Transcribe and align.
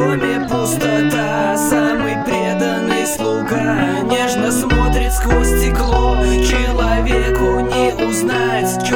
доме 0.00 0.40
пустота. 0.48 1.56
Самый 1.56 2.16
преданный 2.24 3.06
слуга 3.06 4.00
Нежно 4.02 4.50
смотрит 4.50 5.12
сквозь 5.12 5.48
стекло. 5.48 6.16
Человеку 6.42 7.60
не 7.60 7.92
узнать 8.06 8.88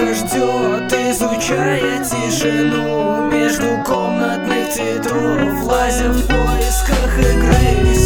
тихо 0.00 0.14
ждет, 0.14 0.92
изучая 0.92 2.04
тишину 2.04 3.30
Между 3.30 3.82
комнатных 3.84 4.70
цветов, 4.70 5.64
лазя 5.64 6.10
в 6.10 6.26
поисках 6.26 7.18
игры. 7.18 7.99